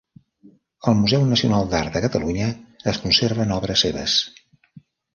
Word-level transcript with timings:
Al 0.91 0.97
Museu 1.01 1.25
Nacional 1.33 1.69
d'Art 1.75 1.99
de 1.99 2.03
Catalunya 2.07 2.49
es 2.95 3.03
conserven 3.07 3.57
obres 3.61 3.89
seves. 3.89 4.21